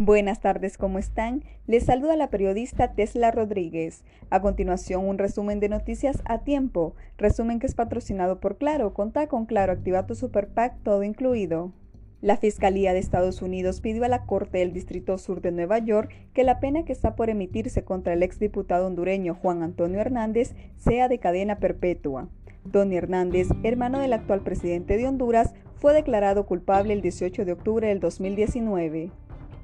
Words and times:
Buenas 0.00 0.40
tardes, 0.40 0.78
¿cómo 0.78 1.00
están? 1.00 1.42
Les 1.66 1.86
saluda 1.86 2.14
la 2.14 2.30
periodista 2.30 2.92
Tesla 2.92 3.32
Rodríguez. 3.32 4.04
A 4.30 4.40
continuación, 4.40 5.04
un 5.08 5.18
resumen 5.18 5.58
de 5.58 5.68
noticias 5.68 6.22
a 6.24 6.44
tiempo. 6.44 6.94
Resumen 7.16 7.58
que 7.58 7.66
es 7.66 7.74
patrocinado 7.74 8.38
por 8.38 8.58
Claro. 8.58 8.94
Contá 8.94 9.26
con 9.26 9.44
Claro, 9.44 9.72
activa 9.72 10.06
tu 10.06 10.14
Super 10.14 10.50
Pack, 10.50 10.84
todo 10.84 11.02
incluido. 11.02 11.72
La 12.20 12.36
Fiscalía 12.36 12.92
de 12.92 13.00
Estados 13.00 13.42
Unidos 13.42 13.80
pidió 13.80 14.04
a 14.04 14.08
la 14.08 14.24
Corte 14.24 14.58
del 14.58 14.72
Distrito 14.72 15.18
Sur 15.18 15.40
de 15.40 15.50
Nueva 15.50 15.80
York 15.80 16.14
que 16.32 16.44
la 16.44 16.60
pena 16.60 16.84
que 16.84 16.92
está 16.92 17.16
por 17.16 17.28
emitirse 17.28 17.82
contra 17.82 18.12
el 18.12 18.22
exdiputado 18.22 18.86
hondureño 18.86 19.34
Juan 19.34 19.64
Antonio 19.64 19.98
Hernández 19.98 20.54
sea 20.76 21.08
de 21.08 21.18
cadena 21.18 21.58
perpetua. 21.58 22.28
Tony 22.70 22.96
Hernández, 22.96 23.48
hermano 23.64 23.98
del 23.98 24.12
actual 24.12 24.42
presidente 24.42 24.96
de 24.96 25.08
Honduras, 25.08 25.54
fue 25.74 25.92
declarado 25.92 26.46
culpable 26.46 26.92
el 26.92 27.02
18 27.02 27.44
de 27.44 27.52
octubre 27.52 27.88
del 27.88 27.98
2019 27.98 29.10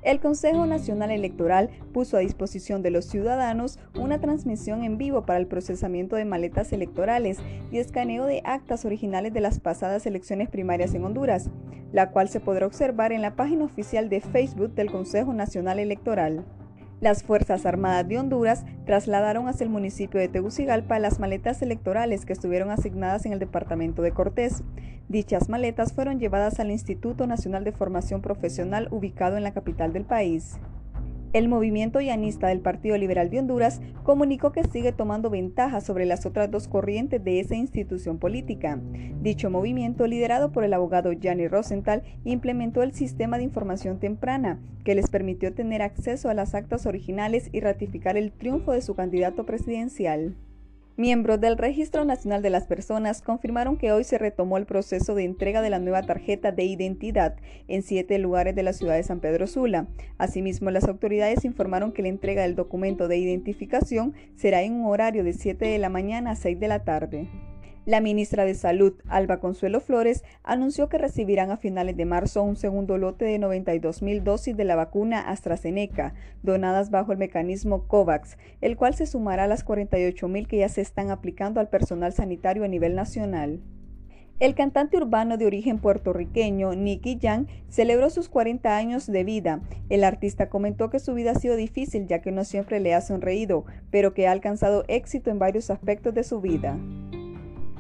el 0.05 0.21
Consejo 0.21 0.67
Nacional 0.67 1.11
Electoral 1.11 1.71
puso 1.93 2.17
a 2.17 2.21
disposición 2.21 2.83
de 2.83 2.91
los 2.91 3.07
ciudadanos 3.07 3.79
una 3.99 4.21
transmisión 4.21 4.85
en 4.85 4.99
vivo 4.99 5.25
para 5.25 5.39
el 5.39 5.47
procesamiento 5.47 6.17
de 6.17 6.27
maletas 6.27 6.73
electorales 6.73 7.39
y 7.73 7.79
escaneo 7.79 8.27
de 8.27 8.43
actas 8.45 8.85
originales 8.85 9.33
de 9.33 9.41
las 9.41 9.61
pasadas 9.61 10.07
elecciones 10.07 10.51
primarias 10.51 10.95
en 10.95 11.05
Honduras, 11.05 11.51
la 11.93 12.11
cual 12.11 12.29
se 12.29 12.41
podrá 12.41 12.67
observar 12.67 13.13
en 13.13 13.23
la 13.23 13.35
página 13.35 13.65
oficial 13.65 14.09
de 14.09 14.21
Facebook 14.21 14.75
del 14.75 14.91
Consejo 14.91 15.33
Nacional 15.33 15.79
Electoral. 15.79 16.45
Las 17.05 17.23
Fuerzas 17.23 17.67
Armadas 17.67 18.09
de 18.09 18.19
Honduras 18.19 18.65
trasladaron 18.87 19.47
hacia 19.47 19.65
el 19.65 19.69
municipio 19.69 20.19
de 20.19 20.29
Tegucigalpa 20.29 20.99
las 20.99 21.21
maletas 21.21 21.61
electorales 21.61 22.25
que 22.25 22.33
estuvieron 22.33 22.71
asignadas 22.71 23.27
en 23.27 23.35
el 23.35 23.39
departamento 23.39 24.01
de 24.01 24.13
Cortés. 24.13 24.63
Dichas 25.11 25.51
maletas 25.51 25.93
fueron 25.93 26.19
llevadas 26.19 26.61
al 26.61 26.71
Instituto 26.71 27.27
Nacional 27.27 27.63
de 27.63 27.73
Formación 27.73 28.23
Profesional 28.23 28.89
ubicado 28.91 29.37
en 29.37 29.43
la 29.43 29.53
capital 29.53 29.93
del 29.93 30.07
país. 30.07 30.57
El 31.35 31.49
movimiento 31.49 32.01
llanista 32.01 32.47
del 32.47 32.61
Partido 32.61 32.97
Liberal 32.97 33.29
de 33.29 33.41
Honduras 33.41 33.81
comunicó 34.05 34.53
que 34.53 34.63
sigue 34.63 34.93
tomando 34.93 35.31
ventaja 35.31 35.81
sobre 35.81 36.07
las 36.07 36.27
otras 36.27 36.49
dos 36.49 36.69
corrientes 36.69 37.25
de 37.25 37.41
esa 37.41 37.57
institución 37.57 38.21
política. 38.21 38.81
Dicho 39.21 39.51
movimiento, 39.51 40.07
liderado 40.07 40.53
por 40.53 40.63
el 40.63 40.73
abogado 40.73 41.11
Gianni 41.13 41.49
Rosenthal, 41.49 42.05
implementó 42.23 42.85
el 42.85 42.93
sistema 42.93 43.37
de 43.37 43.43
información 43.43 43.99
temprana, 43.99 44.61
que 44.85 44.95
les 44.95 45.11
permitió 45.11 45.53
tener 45.53 45.83
acceso 45.83 46.29
a 46.29 46.35
las 46.35 46.55
actas 46.55 46.87
originales 46.87 47.49
y 47.51 47.59
ratificar 47.59 48.17
el 48.17 48.31
triunfo 48.31 48.71
de 48.71 48.81
su 48.81 48.95
candidato 48.95 49.45
presidencial. 49.45 50.37
Miembros 50.97 51.41
del 51.41 51.59
Registro 51.59 52.05
Nacional 52.05 52.41
de 52.41 52.51
las 52.51 52.69
Personas 52.69 53.21
confirmaron 53.21 53.77
que 53.77 53.91
hoy 53.91 54.05
se 54.05 54.17
retomó 54.17 54.59
el 54.59 54.65
proceso 54.65 55.17
de 55.17 55.25
entrega 55.25 55.61
de 55.61 55.69
la 55.69 55.81
nueva 55.81 56.03
tarjeta 56.03 56.53
de 56.53 56.63
identidad 56.63 57.35
en 57.67 57.83
siete 57.83 58.17
lugares 58.19 58.55
de 58.55 58.63
la 58.63 58.73
ciudad 58.73 58.95
de 58.95 59.03
San 59.03 59.19
Pedro 59.19 59.49
Sula. 59.49 59.89
Asimismo, 60.19 60.71
las 60.71 60.85
autoridades 60.85 61.45
informaron 61.45 61.91
que 61.91 62.03
la 62.03 62.09
entrega 62.11 62.43
del 62.43 62.55
documento 62.55 63.09
de 63.09 63.17
identificación 63.17 64.15
será 64.37 64.63
en 64.63 64.75
un 64.75 64.87
horario 64.87 65.25
de 65.25 65.33
7 65.33 65.65
de 65.65 65.79
la 65.79 65.89
mañana 65.89 66.31
a 66.31 66.37
6 66.37 66.61
de 66.61 66.69
la 66.69 66.85
tarde. 66.85 67.29
La 67.87 68.01
ministra 68.01 68.47
de 68.47 68.55
Salud, 68.55 68.95
Alba 69.09 69.41
Consuelo 69.41 69.79
Flores, 69.79 70.25
anunció 70.43 70.89
que 70.89 70.97
recibirán 70.97 71.51
a 71.51 71.59
finales 71.59 71.95
de 71.99 72.07
marzo 72.07 72.43
un 72.43 72.57
segundo 72.57 72.97
lote 72.97 73.27
de 73.27 73.39
92 73.39 74.01
mil 74.01 74.25
dosis 74.25 74.57
de 74.57 74.65
la 74.65 74.75
vacuna 74.75 75.21
AstraZeneca, 75.21 76.15
donadas 76.43 76.91
bajo 76.91 77.13
el 77.13 77.19
mecanismo 77.19 77.87
COVAX, 77.87 78.39
el 78.63 78.79
cual 78.79 78.95
se 78.95 79.05
sumará 79.05 79.45
a 79.45 79.49
las 79.49 79.65
48 79.65 80.29
mil 80.29 80.49
que 80.49 80.57
ya 80.59 80.71
se 80.71 80.81
están 80.81 81.11
aplicando 81.11 81.61
al 81.61 81.69
personal 81.69 82.15
sanitario 82.15 82.65
a 82.65 82.69
nivel 82.69 82.95
nacional. 82.95 83.61
El 84.41 84.55
cantante 84.55 84.97
urbano 84.97 85.37
de 85.37 85.47
origen 85.47 85.79
puertorriqueño, 85.79 86.75
Nicky 86.75 87.19
Young, 87.19 87.47
celebró 87.69 88.09
sus 88.09 88.29
40 88.29 88.77
años 88.77 89.07
de 89.07 89.25
vida. 89.25 89.61
El 89.91 90.05
artista 90.05 90.49
comentó 90.49 90.89
que 90.89 90.99
su 90.99 91.15
vida 91.15 91.33
ha 91.33 91.39
sido 91.39 91.55
difícil 91.55 92.07
ya 92.07 92.21
que 92.21 92.33
no 92.33 92.45
siempre 92.45 92.81
le 92.81 92.95
ha 92.95 93.01
sonreído, 93.03 93.65
pero 93.91 94.15
que 94.15 94.27
ha 94.27 94.33
alcanzado 94.33 94.85
éxito 94.89 95.31
en 95.31 95.39
varios 95.39 95.71
aspectos 95.71 96.15
de 96.15 96.25
su 96.25 96.41
vida. 96.41 96.77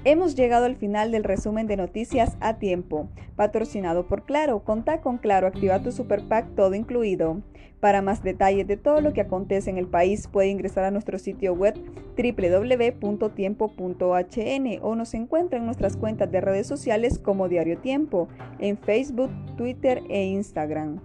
Hemos 0.06 0.34
llegado 0.34 0.66
al 0.66 0.76
final 0.76 1.12
del 1.12 1.25
resumen 1.25 1.66
de 1.66 1.78
noticias 1.78 2.37
a 2.41 2.59
tiempo, 2.59 3.09
patrocinado 3.37 4.06
por 4.06 4.26
Claro. 4.26 4.62
Contá 4.62 5.00
con 5.00 5.16
Claro, 5.16 5.47
activa 5.47 5.82
tu 5.82 5.92
Super 5.92 6.28
Pack 6.28 6.54
todo 6.54 6.75
incluido. 6.75 7.41
Para 7.81 8.03
más 8.03 8.22
detalles 8.22 8.66
de 8.66 8.76
todo 8.76 9.00
lo 9.00 9.14
que 9.14 9.22
acontece 9.22 9.70
en 9.70 9.78
el 9.78 9.87
país, 9.87 10.28
puede 10.28 10.48
ingresar 10.48 10.84
a 10.84 10.91
nuestro 10.91 11.19
sitio 11.19 11.54
web 11.54 11.75
www.tiempo.hn 12.19 14.78
o 14.82 14.94
nos 14.94 15.14
encuentra 15.14 15.59
en 15.59 15.64
nuestras 15.64 15.97
cuentas 15.97 16.31
de 16.31 16.43
redes 16.43 16.66
sociales 16.66 17.19
como 17.19 17.48
Diario 17.48 17.78
Tiempo, 17.78 18.28
en 18.59 18.76
Facebook, 18.76 19.31
Twitter 19.56 20.03
e 20.10 20.26
Instagram. 20.26 21.00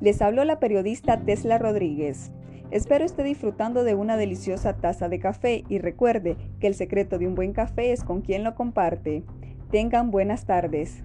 Les 0.00 0.20
habló 0.22 0.44
la 0.44 0.58
periodista 0.58 1.20
Tesla 1.20 1.58
Rodríguez. 1.58 2.32
Espero 2.70 3.04
esté 3.04 3.24
disfrutando 3.24 3.82
de 3.82 3.94
una 3.94 4.16
deliciosa 4.16 4.76
taza 4.76 5.08
de 5.08 5.18
café 5.18 5.64
y 5.68 5.78
recuerde 5.78 6.36
que 6.60 6.68
el 6.68 6.74
secreto 6.74 7.18
de 7.18 7.26
un 7.26 7.34
buen 7.34 7.52
café 7.52 7.92
es 7.92 8.04
con 8.04 8.20
quien 8.20 8.44
lo 8.44 8.54
comparte. 8.54 9.24
Tengan 9.72 10.12
buenas 10.12 10.44
tardes. 10.44 11.02